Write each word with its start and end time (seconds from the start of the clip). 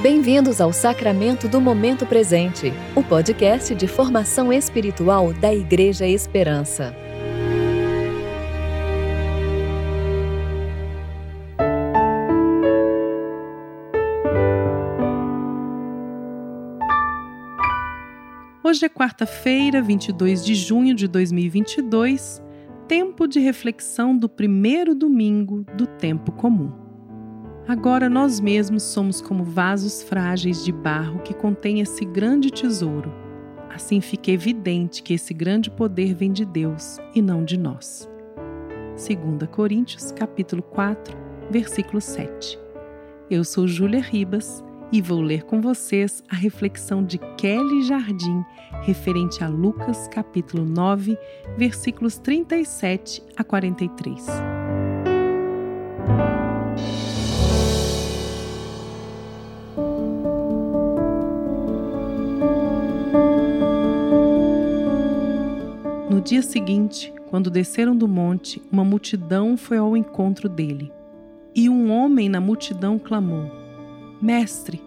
Bem-vindos 0.00 0.60
ao 0.60 0.72
Sacramento 0.72 1.48
do 1.48 1.60
Momento 1.60 2.06
Presente, 2.06 2.72
o 2.94 3.02
podcast 3.02 3.74
de 3.74 3.88
formação 3.88 4.52
espiritual 4.52 5.32
da 5.32 5.52
Igreja 5.52 6.06
Esperança. 6.06 6.94
Hoje 18.62 18.84
é 18.84 18.88
quarta-feira, 18.88 19.82
22 19.82 20.44
de 20.44 20.54
junho 20.54 20.94
de 20.94 21.08
2022, 21.08 22.40
tempo 22.86 23.26
de 23.26 23.40
reflexão 23.40 24.16
do 24.16 24.28
primeiro 24.28 24.94
domingo 24.94 25.66
do 25.74 25.88
tempo 25.88 26.30
comum. 26.30 26.87
Agora 27.68 28.08
nós 28.08 28.40
mesmos 28.40 28.82
somos 28.82 29.20
como 29.20 29.44
vasos 29.44 30.02
frágeis 30.02 30.64
de 30.64 30.72
barro 30.72 31.18
que 31.18 31.34
contém 31.34 31.80
esse 31.80 32.02
grande 32.02 32.50
tesouro. 32.50 33.12
Assim 33.68 34.00
fica 34.00 34.30
evidente 34.30 35.02
que 35.02 35.12
esse 35.12 35.34
grande 35.34 35.70
poder 35.70 36.14
vem 36.14 36.32
de 36.32 36.46
Deus 36.46 36.96
e 37.14 37.20
não 37.20 37.44
de 37.44 37.58
nós. 37.58 38.08
2 38.96 39.50
Coríntios, 39.50 40.10
capítulo 40.12 40.62
4, 40.62 41.14
versículo 41.50 42.00
7. 42.00 42.58
Eu 43.30 43.44
sou 43.44 43.68
Júlia 43.68 44.00
Ribas 44.00 44.64
e 44.90 45.02
vou 45.02 45.20
ler 45.20 45.42
com 45.42 45.60
vocês 45.60 46.24
a 46.26 46.34
reflexão 46.34 47.04
de 47.04 47.18
Kelly 47.36 47.82
Jardim 47.82 48.42
referente 48.80 49.44
a 49.44 49.48
Lucas, 49.48 50.08
capítulo 50.08 50.64
9, 50.64 51.18
versículos 51.58 52.16
37 52.16 53.22
a 53.36 53.44
43. 53.44 54.57
No 66.18 66.24
dia 66.24 66.42
seguinte, 66.42 67.14
quando 67.30 67.48
desceram 67.48 67.96
do 67.96 68.08
monte, 68.08 68.60
uma 68.72 68.84
multidão 68.84 69.56
foi 69.56 69.78
ao 69.78 69.96
encontro 69.96 70.48
dele. 70.48 70.90
E 71.54 71.68
um 71.68 71.92
homem 71.92 72.28
na 72.28 72.40
multidão 72.40 72.98
clamou: 72.98 73.48
Mestre, 74.20 74.82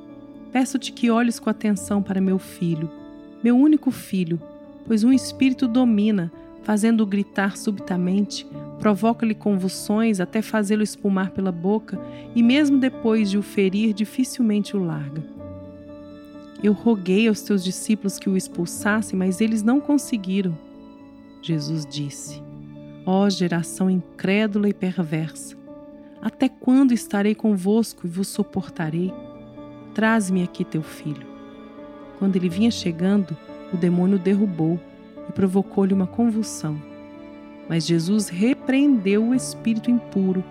peço-te 0.52 0.92
que 0.92 1.10
olhes 1.10 1.40
com 1.40 1.50
atenção 1.50 2.04
para 2.04 2.20
meu 2.20 2.38
filho, 2.38 2.92
meu 3.42 3.56
único 3.58 3.92
filho, 3.92 4.42
pois 4.86 5.06
um 5.06 5.14
espírito 5.14 5.70
domina, 5.70 6.30
fazendo-o 6.64 7.06
gritar 7.06 7.56
subitamente, 7.56 8.46
provoca-lhe 8.78 9.34
convulsões 9.34 10.20
até 10.20 10.42
fazê-lo 10.42 10.84
espumar 10.84 11.32
pela 11.32 11.50
boca, 11.50 11.98
e 12.36 12.44
mesmo 12.44 12.78
depois 12.78 13.30
de 13.30 13.38
o 13.38 13.42
ferir, 13.42 13.94
dificilmente 13.94 14.76
o 14.76 14.84
larga. 14.84 15.24
Eu 16.62 16.74
roguei 16.74 17.30
aos 17.30 17.42
teus 17.42 17.64
discípulos 17.64 18.20
que 18.20 18.30
o 18.30 18.36
expulsassem, 18.36 19.18
mas 19.18 19.40
eles 19.40 19.64
não 19.64 19.80
conseguiram. 19.80 20.54
Jesus 21.42 21.86
disse: 21.86 22.42
Ó 23.06 23.30
geração 23.30 23.90
incrédula 23.90 24.70
e 24.70 24.74
perversa, 24.74 25.58
até 26.22 26.48
quando 26.48 26.94
estarei 26.94 27.34
convosco 27.34 28.06
e 28.06 28.10
vos 28.10 28.28
suportarei? 28.28 29.12
Traze-me 29.94 30.44
aqui 30.44 30.64
teu 30.64 30.84
filho. 30.84 31.26
Quando 32.20 32.36
ele 32.36 32.48
vinha 32.48 32.70
chegando, 32.70 33.36
o 33.74 33.78
demônio 33.78 34.20
derrubou 34.20 34.80
e 35.28 35.32
provocou-lhe 35.32 35.94
uma 35.94 36.06
convulsão. 36.06 36.80
Mas 37.68 37.88
Jesus 37.88 38.30
repreendeu 38.30 39.30
o 39.30 39.34
espírito 39.34 39.90
impuro, 39.90 40.44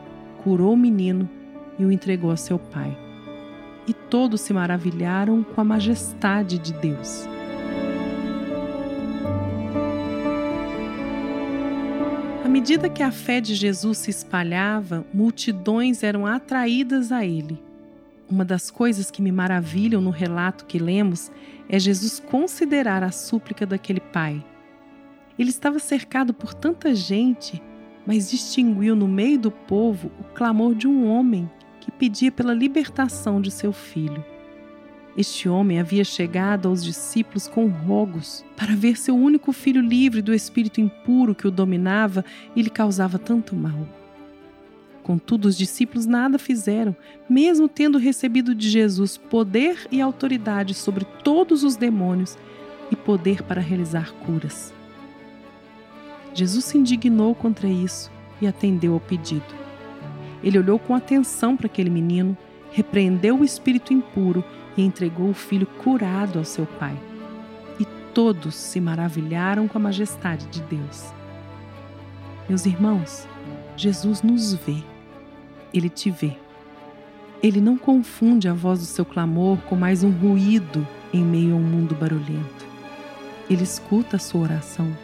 curou 0.42 0.72
o 0.72 0.76
menino 0.76 1.28
e 1.78 1.84
o 1.84 1.92
entregou 1.92 2.30
a 2.30 2.36
seu 2.36 2.58
pai. 2.58 2.96
E 3.86 3.94
todos 3.94 4.40
se 4.40 4.52
maravilharam 4.52 5.42
com 5.42 5.60
a 5.60 5.64
majestade 5.64 6.58
de 6.58 6.72
Deus. 6.72 7.26
Medida 12.50 12.90
que 12.90 13.02
a 13.02 13.12
fé 13.12 13.40
de 13.40 13.54
Jesus 13.54 13.98
se 13.98 14.10
espalhava, 14.10 15.06
multidões 15.14 16.02
eram 16.02 16.26
atraídas 16.26 17.12
a 17.12 17.24
ele. 17.24 17.62
Uma 18.28 18.44
das 18.44 18.72
coisas 18.72 19.08
que 19.08 19.22
me 19.22 19.30
maravilham 19.30 20.00
no 20.02 20.10
relato 20.10 20.66
que 20.66 20.76
lemos 20.76 21.30
é 21.68 21.78
Jesus 21.78 22.18
considerar 22.18 23.04
a 23.04 23.12
súplica 23.12 23.64
daquele 23.64 24.00
pai. 24.00 24.44
Ele 25.38 25.50
estava 25.50 25.78
cercado 25.78 26.34
por 26.34 26.52
tanta 26.52 26.92
gente, 26.92 27.62
mas 28.04 28.28
distinguiu 28.28 28.96
no 28.96 29.06
meio 29.06 29.38
do 29.38 29.52
povo 29.52 30.10
o 30.18 30.24
clamor 30.34 30.74
de 30.74 30.88
um 30.88 31.06
homem 31.06 31.48
que 31.80 31.92
pedia 31.92 32.32
pela 32.32 32.52
libertação 32.52 33.40
de 33.40 33.52
seu 33.52 33.72
filho. 33.72 34.24
Este 35.20 35.50
homem 35.50 35.78
havia 35.78 36.02
chegado 36.02 36.66
aos 36.66 36.82
discípulos 36.82 37.46
com 37.46 37.66
rogos 37.66 38.42
para 38.56 38.74
ver 38.74 38.96
seu 38.96 39.14
único 39.14 39.52
filho 39.52 39.82
livre 39.82 40.22
do 40.22 40.32
espírito 40.32 40.80
impuro 40.80 41.34
que 41.34 41.46
o 41.46 41.50
dominava 41.50 42.24
e 42.56 42.62
lhe 42.62 42.70
causava 42.70 43.18
tanto 43.18 43.54
mal. 43.54 43.86
Contudo, 45.02 45.44
os 45.44 45.58
discípulos 45.58 46.06
nada 46.06 46.38
fizeram, 46.38 46.96
mesmo 47.28 47.68
tendo 47.68 47.98
recebido 47.98 48.54
de 48.54 48.70
Jesus 48.70 49.18
poder 49.18 49.86
e 49.92 50.00
autoridade 50.00 50.72
sobre 50.72 51.04
todos 51.22 51.64
os 51.64 51.76
demônios 51.76 52.38
e 52.90 52.96
poder 52.96 53.42
para 53.42 53.60
realizar 53.60 54.14
curas. 54.24 54.72
Jesus 56.32 56.64
se 56.64 56.78
indignou 56.78 57.34
contra 57.34 57.68
isso 57.68 58.10
e 58.40 58.46
atendeu 58.46 58.94
ao 58.94 59.00
pedido. 59.00 59.54
Ele 60.42 60.58
olhou 60.58 60.78
com 60.78 60.94
atenção 60.94 61.58
para 61.58 61.66
aquele 61.66 61.90
menino, 61.90 62.34
repreendeu 62.72 63.38
o 63.38 63.44
espírito 63.44 63.92
impuro 63.92 64.42
entregou 64.80 65.30
o 65.30 65.34
filho 65.34 65.66
curado 65.66 66.38
ao 66.38 66.44
seu 66.44 66.66
pai. 66.66 66.96
E 67.78 67.84
todos 68.14 68.54
se 68.54 68.80
maravilharam 68.80 69.66
com 69.66 69.78
a 69.78 69.80
majestade 69.80 70.46
de 70.46 70.62
Deus. 70.62 71.12
Meus 72.48 72.66
irmãos, 72.66 73.26
Jesus 73.76 74.22
nos 74.22 74.54
vê, 74.54 74.82
ele 75.72 75.88
te 75.88 76.10
vê. 76.10 76.36
Ele 77.42 77.60
não 77.60 77.78
confunde 77.78 78.48
a 78.48 78.52
voz 78.52 78.80
do 78.80 78.84
seu 78.84 79.04
clamor 79.04 79.58
com 79.62 79.74
mais 79.74 80.02
um 80.02 80.10
ruído 80.10 80.86
em 81.12 81.24
meio 81.24 81.54
a 81.54 81.56
um 81.56 81.62
mundo 81.62 81.94
barulhento. 81.94 82.66
Ele 83.48 83.62
escuta 83.62 84.16
a 84.16 84.18
sua 84.18 84.42
oração. 84.42 84.94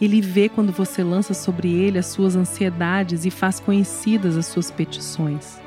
Ele 0.00 0.20
vê 0.20 0.48
quando 0.48 0.72
você 0.72 1.02
lança 1.02 1.34
sobre 1.34 1.72
ele 1.72 1.98
as 1.98 2.06
suas 2.06 2.36
ansiedades 2.36 3.24
e 3.24 3.30
faz 3.30 3.60
conhecidas 3.60 4.36
as 4.36 4.46
suas 4.46 4.70
petições. 4.70 5.60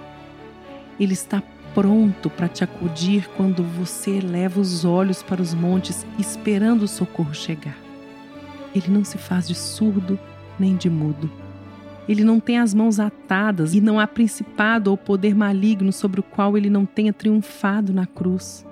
Ele 0.99 1.13
está 1.13 1.41
pronto 1.73 2.29
para 2.29 2.47
te 2.47 2.63
acudir 2.63 3.27
quando 3.35 3.63
você 3.63 4.17
eleva 4.17 4.59
os 4.59 4.85
olhos 4.85 5.23
para 5.23 5.41
os 5.41 5.53
montes 5.53 6.05
esperando 6.17 6.83
o 6.83 6.87
socorro 6.87 7.33
chegar. 7.33 7.77
Ele 8.75 8.87
não 8.89 9.03
se 9.03 9.17
faz 9.17 9.47
de 9.47 9.55
surdo 9.55 10.19
nem 10.59 10.75
de 10.75 10.89
mudo. 10.89 11.29
Ele 12.07 12.23
não 12.23 12.39
tem 12.39 12.59
as 12.59 12.73
mãos 12.73 12.99
atadas 12.99 13.73
e 13.73 13.81
não 13.81 13.99
há 13.99 14.05
principado 14.05 14.91
ou 14.91 14.97
poder 14.97 15.33
maligno 15.33 15.91
sobre 15.91 16.19
o 16.19 16.23
qual 16.23 16.57
ele 16.57 16.69
não 16.69 16.85
tenha 16.85 17.13
triunfado 17.13 17.93
na 17.93 18.05
cruz. 18.05 18.65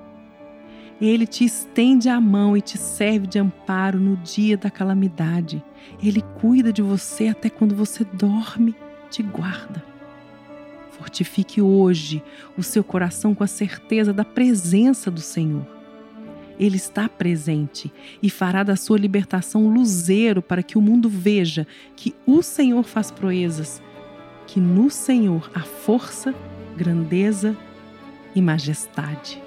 Ele 0.99 1.25
te 1.25 1.45
estende 1.45 2.09
a 2.09 2.19
mão 2.21 2.55
e 2.55 2.61
te 2.61 2.77
serve 2.77 3.25
de 3.25 3.39
amparo 3.39 3.99
no 3.99 4.15
dia 4.17 4.55
da 4.55 4.69
calamidade. 4.69 5.63
Ele 6.03 6.21
cuida 6.39 6.71
de 6.71 6.81
você 6.81 7.29
até 7.29 7.49
quando 7.49 7.73
você 7.73 8.03
dorme, 8.03 8.75
te 9.09 9.23
guarda. 9.23 9.90
Fortifique 10.91 11.61
hoje 11.61 12.21
o 12.57 12.61
seu 12.61 12.83
coração 12.83 13.33
com 13.33 13.43
a 13.43 13.47
certeza 13.47 14.11
da 14.11 14.25
presença 14.25 15.09
do 15.09 15.21
Senhor. 15.21 15.65
Ele 16.59 16.75
está 16.75 17.09
presente 17.09 17.91
e 18.21 18.29
fará 18.29 18.61
da 18.61 18.75
sua 18.75 18.97
libertação 18.97 19.73
luzeiro 19.73 20.41
para 20.41 20.61
que 20.61 20.77
o 20.77 20.81
mundo 20.81 21.09
veja 21.09 21.65
que 21.95 22.13
o 22.25 22.43
Senhor 22.43 22.83
faz 22.83 23.09
proezas, 23.09 23.81
que 24.45 24.59
no 24.59 24.89
Senhor 24.89 25.49
há 25.55 25.61
força, 25.61 26.35
grandeza 26.75 27.57
e 28.35 28.41
majestade. 28.41 29.41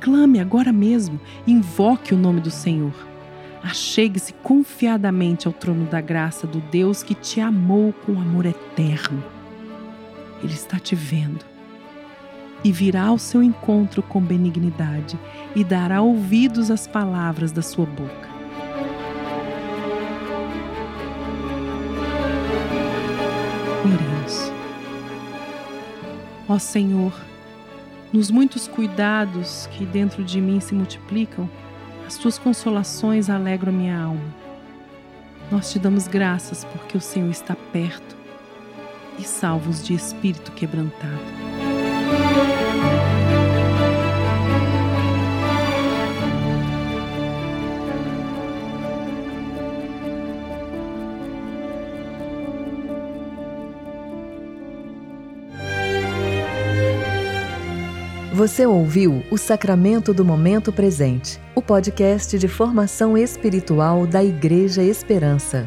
Clame 0.00 0.38
agora 0.38 0.72
mesmo, 0.72 1.18
invoque 1.46 2.14
o 2.14 2.18
nome 2.18 2.40
do 2.40 2.50
Senhor. 2.50 2.94
Achegue-se 3.62 4.32
confiadamente 4.34 5.48
ao 5.48 5.52
trono 5.52 5.86
da 5.86 6.00
graça 6.00 6.46
do 6.46 6.60
Deus 6.60 7.02
que 7.02 7.14
te 7.14 7.40
amou 7.40 7.92
com 7.92 8.12
amor 8.12 8.46
eterno 8.46 9.36
ele 10.42 10.54
está 10.54 10.78
te 10.78 10.94
vendo 10.94 11.44
e 12.64 12.72
virá 12.72 13.04
ao 13.04 13.18
seu 13.18 13.42
encontro 13.42 14.02
com 14.02 14.20
benignidade 14.20 15.18
e 15.54 15.62
dará 15.62 16.00
ouvidos 16.02 16.70
às 16.70 16.86
palavras 16.86 17.52
da 17.52 17.62
sua 17.62 17.86
boca. 17.86 18.28
Oremos. 23.84 24.52
Ó 26.48 26.58
Senhor, 26.58 27.12
nos 28.12 28.30
muitos 28.30 28.66
cuidados 28.66 29.68
que 29.72 29.84
dentro 29.84 30.24
de 30.24 30.40
mim 30.40 30.58
se 30.60 30.74
multiplicam, 30.74 31.48
as 32.06 32.16
tuas 32.16 32.38
consolações 32.38 33.28
alegram 33.28 33.72
minha 33.72 34.00
alma. 34.00 34.34
Nós 35.50 35.70
te 35.70 35.78
damos 35.78 36.08
graças 36.08 36.64
porque 36.64 36.96
o 36.96 37.00
Senhor 37.00 37.30
está 37.30 37.54
perto 37.72 38.16
e 39.18 39.24
salvos 39.24 39.84
de 39.84 39.94
espírito 39.94 40.52
quebrantado. 40.52 41.36
Você 58.36 58.66
ouviu 58.66 59.24
o 59.30 59.38
Sacramento 59.38 60.12
do 60.12 60.22
Momento 60.22 60.70
Presente, 60.70 61.40
o 61.54 61.62
podcast 61.62 62.38
de 62.38 62.46
formação 62.46 63.16
espiritual 63.16 64.06
da 64.06 64.22
Igreja 64.22 64.82
Esperança. 64.82 65.66